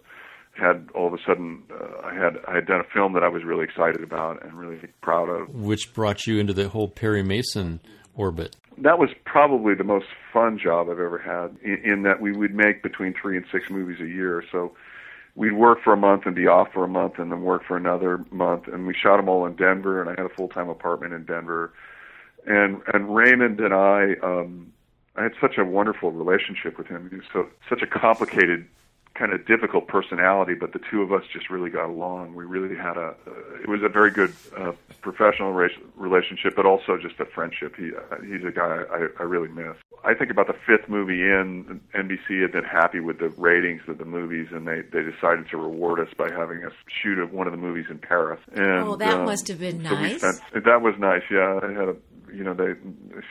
[0.58, 3.30] had all of a sudden uh, I had I had done a film that I
[3.30, 5.50] was really excited about and really proud of.
[5.50, 7.80] Which brought you into the whole Perry Mason
[8.16, 8.56] orbit.
[8.78, 11.58] That was probably the most fun job I've ever had.
[11.64, 14.76] In, in that we would make between three and six movies a year, so
[15.36, 17.78] we'd work for a month and be off for a month, and then work for
[17.78, 18.68] another month.
[18.68, 21.26] And we shot them all in Denver, and I had a full time apartment in
[21.26, 21.74] Denver.
[22.46, 24.74] And and Raymond and I, um,
[25.16, 27.10] I had such a wonderful relationship with him.
[27.10, 28.68] He was so such a complicated
[29.18, 32.36] kind of difficult personality, but the two of us just really got along.
[32.36, 36.66] We really had a, uh, it was a very good uh, professional ra- relationship, but
[36.66, 37.76] also just a friendship.
[37.76, 39.76] He, uh, he's a guy I, I really miss.
[40.04, 43.98] I think about the fifth movie in, NBC had been happy with the ratings of
[43.98, 47.52] the movies, and they, they decided to reward us by having us shoot one of
[47.52, 48.40] the movies in Paris.
[48.54, 50.20] And, oh, that um, must have been so nice.
[50.20, 51.60] Spent, that was nice, yeah.
[51.64, 51.96] I had a
[52.34, 52.74] you know they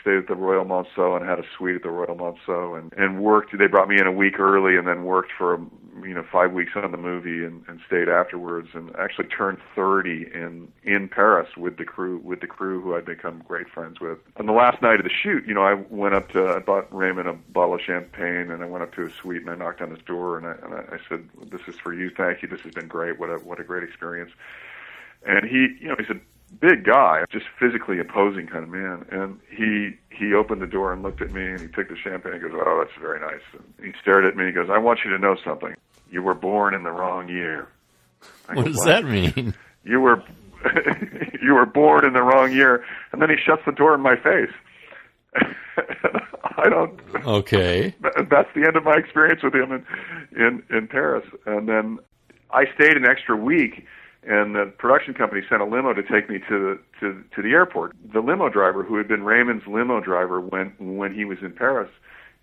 [0.00, 3.20] stayed at the Royal Monceau and had a suite at the Royal Monceau and and
[3.20, 5.61] worked they brought me in a week early and then worked for
[6.02, 10.30] you know five weeks on the movie and, and stayed afterwards and actually turned 30
[10.35, 14.18] in in Paris with the crew with the crew who I'd become great friends with.
[14.37, 16.92] On the last night of the shoot, you know, I went up to I bought
[16.94, 19.80] Raymond a bottle of champagne and I went up to his suite and I knocked
[19.80, 22.11] on his door and I and I said, "This is for you.
[22.11, 22.48] Thank you.
[22.48, 23.18] This has been great.
[23.18, 24.32] What a what a great experience."
[25.24, 26.20] And he, you know, he a
[26.61, 29.04] big guy, just physically imposing kind of man.
[29.11, 32.35] And he he opened the door and looked at me and he took the champagne
[32.35, 34.78] and goes, "Oh, that's very nice." And he stared at me and he goes, "I
[34.78, 35.74] want you to know something.
[36.11, 37.68] You were born in the wrong year."
[38.48, 38.87] I what go, does what?
[38.87, 39.54] that mean?
[39.88, 40.20] You were
[41.42, 42.85] you were born in the wrong year.
[43.12, 44.50] And then he shuts the door in my face.
[46.59, 46.98] I don't.
[47.24, 47.94] Okay.
[48.02, 49.87] That's the end of my experience with him in
[50.37, 51.24] in in Paris.
[51.46, 51.98] And then
[52.50, 53.85] I stayed an extra week
[54.27, 57.51] and the production company sent a limo to take me to the to to the
[57.53, 57.95] airport.
[58.12, 61.91] The limo driver, who had been Raymond's limo driver when when he was in Paris,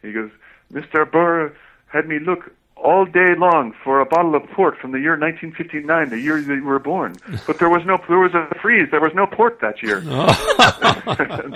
[0.02, 0.32] he goes,
[0.72, 1.10] "Mr.
[1.10, 1.54] Burr
[1.88, 6.10] had me look all day long for a bottle of port from the year 1959,
[6.10, 7.16] the year that you were born.
[7.48, 8.90] But there was no there was a freeze.
[8.92, 10.02] There was no port that year.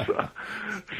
[0.06, 0.30] so,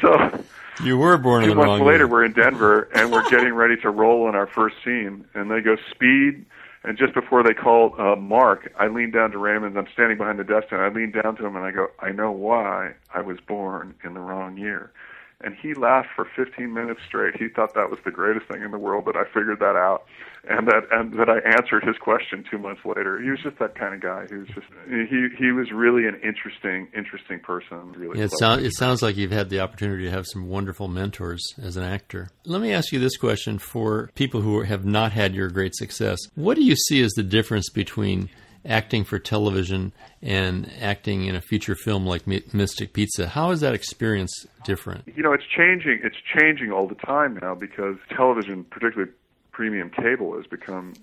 [0.00, 0.44] so
[0.82, 2.08] you were born two in the months later, year.
[2.08, 5.60] we're in Denver and we're getting ready to roll in our first scene, and they
[5.60, 6.46] go speed
[6.84, 9.76] and just before they called uh, Mark, I leaned down to Raymond.
[9.76, 12.12] I'm standing behind the desk, and I leaned down to him and I go, "I
[12.12, 14.92] know why I was born in the wrong year."
[15.40, 17.36] And he laughed for 15 minutes straight.
[17.36, 20.04] He thought that was the greatest thing in the world that I figured that out,
[20.48, 23.22] and that and that I answered his question two months later.
[23.22, 24.26] He was just that kind of guy.
[24.28, 27.92] He was just he he was really an interesting interesting person.
[27.92, 30.88] Really, yeah, it sounds it sounds like you've had the opportunity to have some wonderful
[30.88, 32.30] mentors as an actor.
[32.44, 36.18] Let me ask you this question for people who have not had your great success.
[36.34, 38.28] What do you see as the difference between
[38.64, 39.92] acting for television
[40.22, 43.28] and acting in a feature film like Mystic Pizza.
[43.28, 45.04] How is that experience different?
[45.14, 46.00] You know, it's changing.
[46.02, 49.12] It's changing all the time now because television, particularly
[49.52, 50.94] premium cable, has become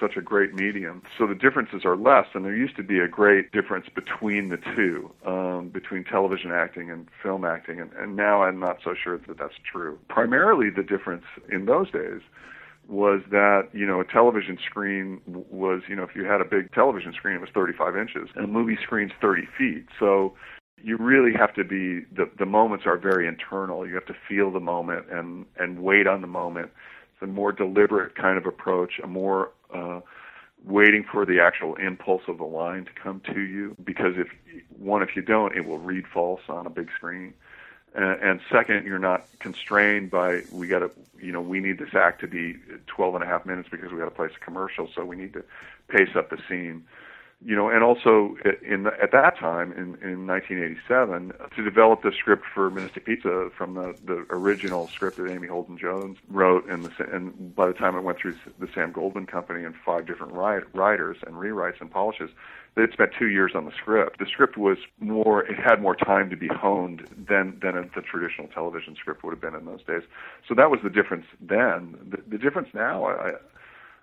[0.00, 1.02] such a great medium.
[1.18, 4.56] So the differences are less, and there used to be a great difference between the
[4.56, 9.18] two, um, between television acting and film acting, and, and now I'm not so sure
[9.18, 9.98] that that's true.
[10.08, 12.22] Primarily, the difference in those days
[12.88, 16.72] was that you know a television screen was you know if you had a big
[16.72, 18.28] television screen it was 35 inches.
[18.34, 19.86] And a movie screen's 30 feet.
[19.98, 20.34] So
[20.82, 23.86] you really have to be the the moments are very internal.
[23.86, 26.70] You have to feel the moment and and wait on the moment.
[27.14, 30.00] It's a more deliberate kind of approach a more uh
[30.66, 33.76] waiting for the actual impulse of the line to come to you.
[33.84, 34.28] Because if
[34.78, 37.34] one if you don't it will read false on a big screen
[37.94, 41.94] and, and second, you're not constrained by we got to, you know, we need this
[41.94, 44.88] act to be 12 and a half minutes because we got to place a commercial,
[44.94, 45.44] so we need to
[45.88, 46.84] pace up the scene.
[47.44, 52.10] you know, and also in the, at that time in, in 1987 to develop the
[52.12, 56.84] script for Mystic Pizza from the, the original script that Amy Holden Jones wrote, and
[56.84, 60.32] the, and by the time it went through the Sam Goldwyn Company and five different
[60.32, 62.30] writers and rewrites and polishes,
[62.76, 64.18] they spent two years on the script.
[64.18, 68.48] The script was more; it had more time to be honed than than the traditional
[68.48, 70.02] television script would have been in those days.
[70.48, 71.96] So that was the difference then.
[72.10, 73.32] The, the difference now, I,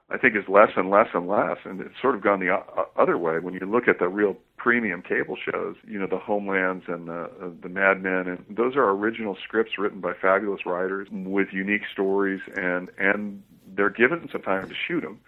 [0.09, 2.57] I think is less and less and less, and it's sort of gone the
[2.97, 3.39] other way.
[3.39, 7.23] When you look at the real premium cable shows, you know, the Homelands and the
[7.41, 11.83] uh, the Mad Men, and those are original scripts written by fabulous writers with unique
[11.91, 13.43] stories, and and
[13.75, 15.19] they're given some time to shoot them,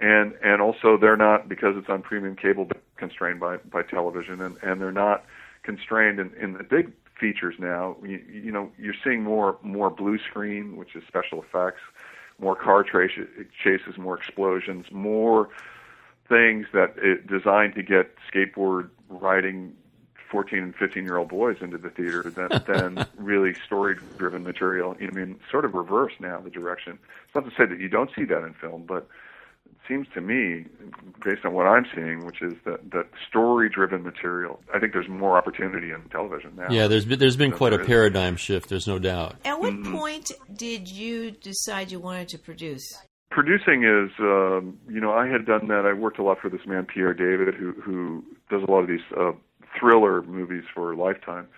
[0.00, 4.56] and and also they're not because it's on premium cable constrained by by television, and
[4.62, 5.24] and they're not
[5.62, 7.96] constrained in in the big features now.
[8.02, 11.80] You, you know, you're seeing more more blue screen, which is special effects
[12.38, 15.48] more car chases, more explosions, more
[16.28, 19.74] things that it designed to get skateboard riding
[20.30, 24.96] 14 and 15 year old boys into the theater than, than really story driven material.
[25.00, 26.98] I mean, sort of reverse now the direction.
[27.26, 29.08] It's not to say that you don't see that in film, but
[29.88, 30.66] seems to me,
[31.24, 34.60] based on what I'm seeing, which is that that story-driven material.
[34.74, 36.66] I think there's more opportunity in television now.
[36.70, 38.68] Yeah, there's been, there's been quite a paradigm shift.
[38.68, 39.36] There's no doubt.
[39.44, 39.96] At what mm-hmm.
[39.96, 42.96] point did you decide you wanted to produce?
[43.30, 45.84] Producing is, um, you know, I had done that.
[45.84, 48.88] I worked a lot for this man Pierre David, who who does a lot of
[48.88, 49.32] these uh,
[49.78, 51.48] thriller movies for Lifetime,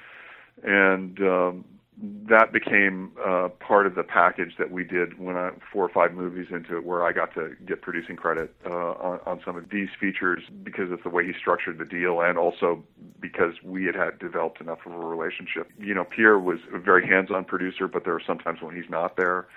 [0.65, 1.65] and um,
[2.01, 6.13] that became uh, part of the package that we did when I four or five
[6.13, 9.71] movies into it, where I got to get producing credit uh, on, on some of
[9.71, 12.85] these features because of the way he structured the deal, and also
[13.19, 15.71] because we had had developed enough of a relationship.
[15.79, 19.17] You know, Pierre was a very hands-on producer, but there are sometimes when he's not
[19.17, 19.49] there,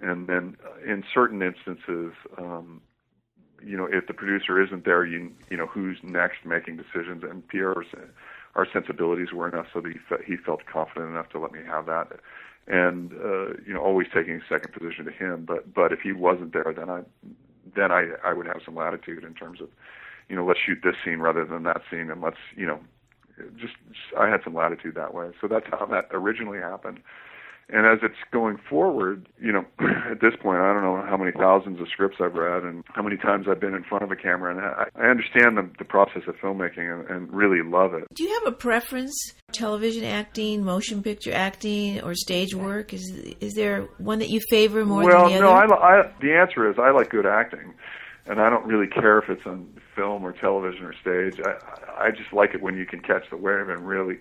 [0.00, 0.56] and then
[0.86, 2.12] in certain instances.
[2.36, 2.82] Um,
[3.60, 7.24] you know, if the producer isn't there, you you know who's next making decisions.
[7.24, 7.88] And Pierre's
[8.54, 11.60] our sensibilities were enough so that he, fe- he felt confident enough to let me
[11.66, 12.08] have that.
[12.66, 15.44] And uh, you know, always taking second position to him.
[15.46, 17.02] But but if he wasn't there, then I
[17.74, 19.68] then I I would have some latitude in terms of
[20.28, 22.80] you know let's shoot this scene rather than that scene, and let's you know
[23.56, 25.30] just, just I had some latitude that way.
[25.40, 27.00] So that's how that originally happened.
[27.70, 29.64] And as it's going forward, you know,
[30.10, 33.02] at this point, I don't know how many thousands of scripts I've read and how
[33.02, 35.84] many times I've been in front of a camera, and I, I understand the, the
[35.84, 38.04] process of filmmaking and, and really love it.
[38.14, 39.14] Do you have a preference?
[39.52, 42.92] Television acting, motion picture acting, or stage work?
[42.92, 43.08] Is
[43.40, 45.46] is there one that you favor more well, than the other?
[45.46, 45.74] Well, no.
[45.76, 47.74] I, I, the answer is I like good acting,
[48.26, 51.40] and I don't really care if it's on film or television or stage.
[51.44, 54.18] I I just like it when you can catch the wave and really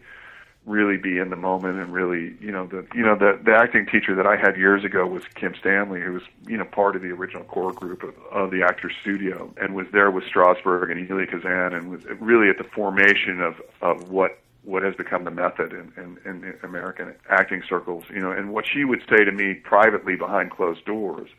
[0.68, 3.88] really be in the moment and really, you know, the you know the the acting
[3.88, 7.02] teacher that I had years ago was Kim Stanley, who was you know part of
[7.02, 11.10] the original core group of, of the Actors Studio and was there with Strasberg and
[11.10, 15.32] Elia Kazan and was really at the formation of of what what has become the
[15.32, 19.32] method in, in, in American acting circles, you know, and what she would say to
[19.32, 21.30] me privately behind closed doors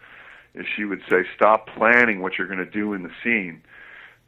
[0.54, 3.62] is she would say, "Stop planning what you're going to do in the scene,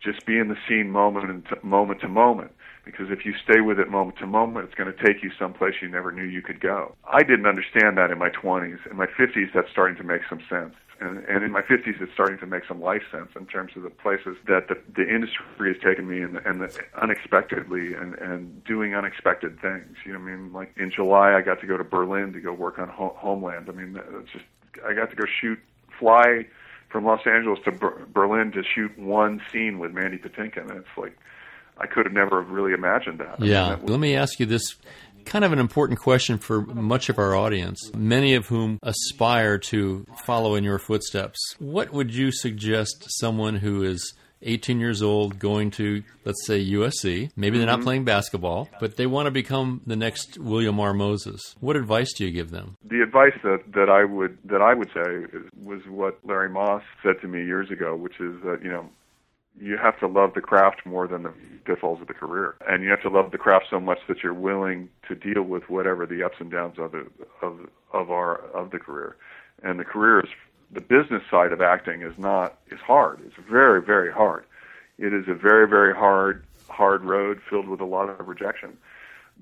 [0.05, 2.53] just be in the scene moment and t- moment to moment."
[2.85, 5.75] Because if you stay with it moment to moment, it's going to take you someplace
[5.83, 6.95] you never knew you could go.
[7.11, 8.79] I didn't understand that in my 20s.
[8.91, 10.75] In my 50s, that's starting to make some sense.
[11.01, 13.83] And, and in my 50s, it's starting to make some life sense in terms of
[13.83, 18.63] the places that the, the industry has taken me and, and the, unexpectedly and, and
[18.65, 19.97] doing unexpected things.
[20.05, 22.53] You know, I mean, like in July, I got to go to Berlin to go
[22.53, 23.71] work on Ho- Homeland.
[23.71, 24.45] I mean, it's just
[24.87, 25.59] I got to go shoot,
[25.99, 26.47] fly
[26.91, 30.69] from Los Angeles to Ber- Berlin to shoot one scene with Mandy Patinkin.
[30.69, 31.17] And it's like
[31.81, 33.41] I could have never really imagined that.
[33.41, 33.63] Yeah.
[33.65, 33.91] I mean, that was...
[33.91, 34.77] Let me ask you this
[35.25, 40.05] kind of an important question for much of our audience, many of whom aspire to
[40.25, 41.39] follow in your footsteps.
[41.59, 47.31] What would you suggest someone who is 18 years old going to, let's say, USC.
[47.37, 47.85] Maybe they're not mm-hmm.
[47.85, 50.95] playing basketball, but they want to become the next William R.
[50.95, 51.55] Moses.
[51.61, 52.77] What advice do you give them?
[52.85, 57.21] The advice that, that I would that I would say was what Larry Moss said
[57.21, 58.89] to me years ago, which is that you know
[59.61, 61.33] you have to love the craft more than the
[61.65, 64.35] pitfalls of the career, and you have to love the craft so much that you're
[64.35, 67.07] willing to deal with whatever the ups and downs of it,
[67.43, 69.17] of of our of the career.
[69.63, 70.31] And the career is
[70.73, 73.21] the business side of acting is not is hard.
[73.27, 74.45] It's very very hard.
[74.99, 78.79] It is a very very hard hard road filled with a lot of rejection,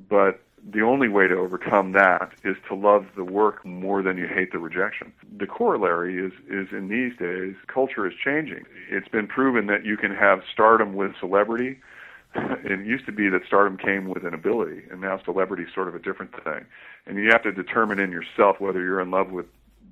[0.08, 4.26] but the only way to overcome that is to love the work more than you
[4.26, 5.12] hate the rejection.
[5.36, 8.64] The corollary is, is in these days, culture is changing.
[8.90, 11.80] It's been proven that you can have stardom with celebrity.
[12.34, 15.88] It used to be that stardom came with an ability, and now celebrity is sort
[15.88, 16.66] of a different thing.
[17.06, 19.46] And you have to determine in yourself whether you're in love with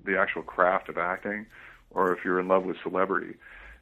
[0.04, 1.46] the actual craft of acting
[1.90, 3.34] or if you're in love with celebrity.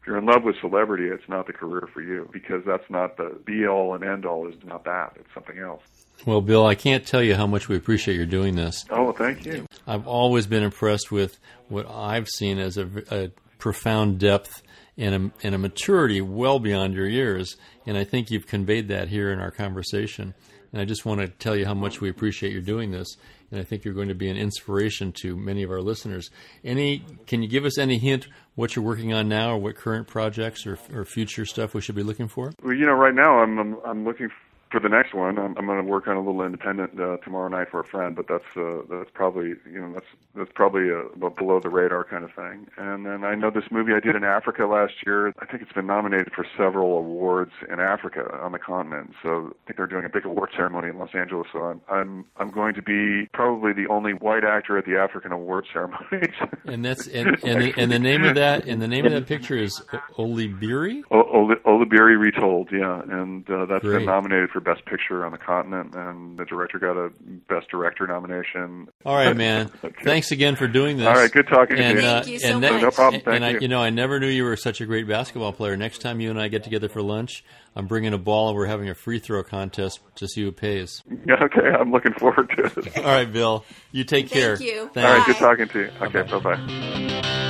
[0.05, 3.17] If you're in love with celebrity, it's not the career for you because that's not
[3.17, 4.47] the be all and end all.
[4.47, 5.15] Is not that.
[5.17, 5.81] It's something else.
[6.27, 8.85] Well, Bill, I can't tell you how much we appreciate your doing this.
[8.91, 9.65] Oh, thank you.
[9.87, 14.61] I've always been impressed with what I've seen as a, a profound depth
[14.99, 19.09] and a, and a maturity well beyond your years, and I think you've conveyed that
[19.09, 20.35] here in our conversation.
[20.71, 23.17] And I just want to tell you how much we appreciate your doing this,
[23.55, 26.29] and I think you're going to be an inspiration to many of our listeners.
[26.65, 30.09] Any, can you give us any hint what you're working on now, or what current
[30.09, 32.53] projects or, or future stuff we should be looking for?
[32.63, 34.29] Well, you know, right now I'm I'm, I'm looking
[34.75, 37.47] for the next one, I'm, I'm going to work on a little independent uh, tomorrow
[37.47, 41.03] night for a friend, but that's uh, that's probably you know that's that's probably a,
[41.25, 42.67] a below the radar kind of thing.
[42.77, 45.33] And then I know this movie I did in Africa last year.
[45.39, 49.13] I think it's been nominated for several awards in Africa on the continent.
[49.23, 51.47] So I think they're doing a big award ceremony in Los Angeles.
[51.53, 55.31] So I'm I'm I'm going to be probably the only white actor at the African
[55.31, 56.35] award ceremonies.
[56.65, 59.29] and that's and and the, and the name of that and the name of that
[59.29, 59.81] picture is
[60.19, 61.05] Olibiri.
[61.13, 63.99] O- Olibiri Retold, yeah, and uh, that's Great.
[63.99, 67.11] been nominated for Best Picture on the continent, and the director got a
[67.49, 68.89] Best Director nomination.
[69.05, 69.71] All right, man.
[69.85, 70.05] okay.
[70.05, 71.07] Thanks again for doing this.
[71.07, 72.09] All right, good talking and, to you.
[72.09, 72.71] Uh, Thank you so and much.
[72.71, 73.59] that- No problem, thank and I, you.
[73.63, 75.77] you know, I never knew you were such a great basketball player.
[75.77, 78.67] Next time you and I get together for lunch, I'm bringing a ball and we're
[78.67, 81.03] having a free throw contest to see who pays.
[81.27, 82.99] Yeah, okay, I'm looking forward to it.
[82.99, 83.65] All right, Bill.
[83.93, 84.57] You take Thank care.
[84.57, 84.91] Thank you.
[84.93, 85.09] Thanks.
[85.09, 85.91] All right, good talking to you.
[86.03, 87.41] Okay, bye bye.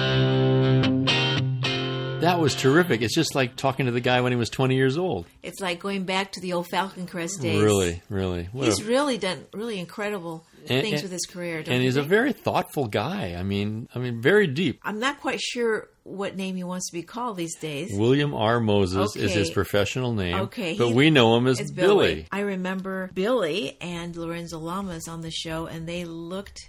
[2.25, 3.03] That was terrific.
[3.03, 5.27] It's just like talking to the guy when he was 20 years old.
[5.43, 7.61] It's like going back to the old Falcon Crest days.
[7.63, 8.49] Really, really.
[8.53, 11.63] What He's a- really done really incredible And- things and- with his career.
[11.67, 13.35] And he's a very thoughtful guy.
[13.39, 14.81] I mean, I mean, very deep.
[14.83, 17.91] I'm not quite sure what name he wants to be called these days.
[17.95, 18.61] William R.
[18.61, 20.35] Moses is his professional name.
[20.41, 22.27] Okay, but he- we know him as It's Billy.
[22.33, 26.61] I remember Billy and Lorenzo Lamas on the show, and they looked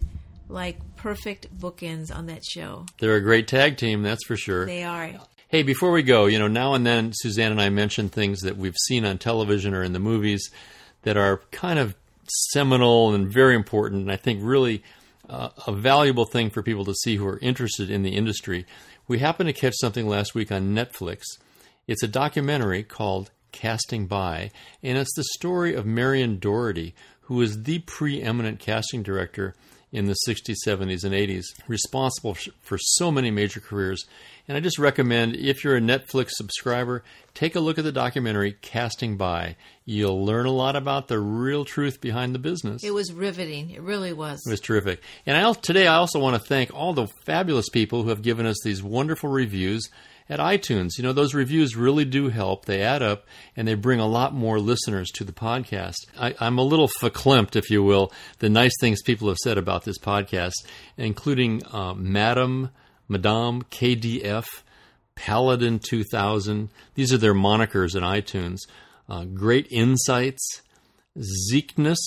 [0.47, 2.85] like perfect bookends on that show.
[2.99, 4.65] They're a great tag team, that's for sure.
[4.65, 5.11] They are.
[5.55, 8.57] Hey, before we go, you know, now and then Suzanne and I mention things that
[8.57, 10.51] we've seen on television or in the movies
[11.03, 11.95] that are kind of
[12.51, 14.83] seminal and very important, and I think really
[15.29, 18.65] uh, a valuable thing for people to see who are interested in the industry.
[19.07, 21.21] We happened to catch something last week on Netflix.
[21.87, 24.51] It's a documentary called Casting By,
[24.83, 29.55] and it's the story of Marion Doherty, who was the preeminent casting director
[29.95, 34.05] in the 60s, 70s, and 80s, responsible for so many major careers.
[34.45, 37.01] And I just recommend, if you're a Netflix subscriber,
[37.33, 39.55] take a look at the documentary Casting By.
[39.85, 42.83] You'll learn a lot about the real truth behind the business.
[42.83, 43.69] It was riveting.
[43.69, 44.45] It really was.
[44.45, 45.01] It was terrific.
[45.25, 48.45] And I, today I also want to thank all the fabulous people who have given
[48.45, 49.89] us these wonderful reviews
[50.29, 50.97] at iTunes.
[50.97, 52.65] You know, those reviews really do help.
[52.65, 55.95] They add up and they bring a lot more listeners to the podcast.
[56.19, 59.83] I, I'm a little verklempt, if you will, the nice things people have said about
[59.83, 60.65] this podcast,
[60.97, 62.71] including uh, Madam,
[63.07, 64.45] Madame, KDF,
[65.15, 66.69] Paladin 2000.
[66.95, 68.59] These are their monikers in iTunes.
[69.07, 70.61] Uh, Great Insights,
[71.17, 71.97] Zeekness,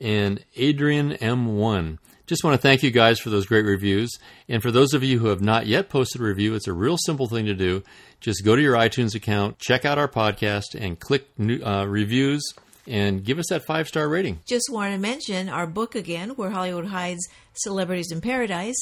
[0.00, 1.98] and Adrian M1.
[2.26, 4.10] Just want to thank you guys for those great reviews.
[4.48, 6.96] And for those of you who have not yet posted a review, it's a real
[6.96, 7.82] simple thing to do.
[8.20, 12.42] Just go to your iTunes account, check out our podcast, and click new, uh, reviews
[12.86, 14.40] and give us that five star rating.
[14.46, 18.76] Just want to mention our book again, Where Hollywood Hides Celebrities in Paradise,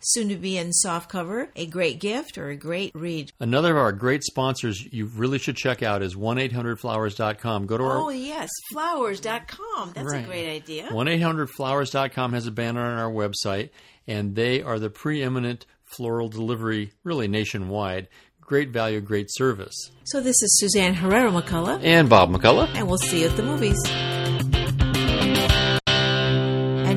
[0.00, 3.32] soon to be in softcover, a great gift or a great read.
[3.40, 7.66] Another of our great sponsors you really should check out is 1-800-Flowers.com.
[7.66, 9.92] Go to our Oh, yes, flowers.com.
[9.94, 10.24] That's Right.
[10.24, 10.88] a great idea.
[10.90, 13.70] 1-800-Flowers.com has a banner on our website,
[14.06, 18.08] and they are the preeminent floral delivery, really nationwide.
[18.40, 19.74] Great value, great service.
[20.04, 22.70] So this is Suzanne Herrera McCullough, And Bob McCullough.
[22.74, 23.78] and we'll see you at the movies.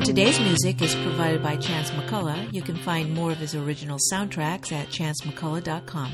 [0.02, 2.52] And today's music is provided by Chance McCullough.
[2.52, 6.10] You can find more of his original soundtracks at chancemccullough.com.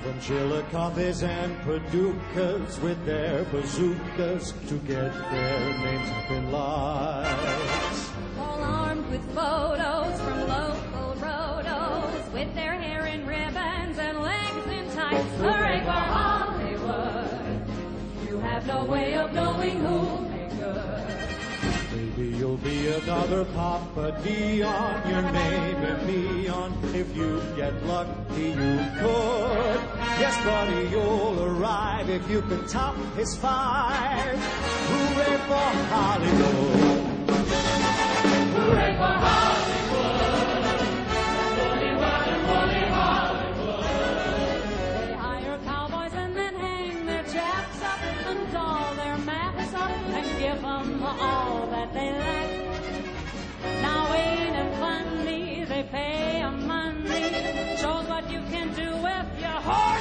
[0.00, 8.10] From Chilicombes and Paducas with their bazookas to get their names up in lights.
[8.38, 13.79] All armed with photos from local rotos, with their hair in ribbons and legs
[15.20, 17.68] Hooray for Hollywood!
[18.28, 21.00] You have no way of knowing who make good.
[21.94, 26.72] Maybe you'll be another Papa Dion, your name in neon.
[26.94, 29.80] If you get lucky, you could.
[30.18, 34.38] Yes, buddy, you'll arrive if you can top his five.
[34.38, 37.10] Hooray for Hollywood!
[38.56, 39.49] Hooray for Hollywood!
[58.50, 59.99] can do if your heart.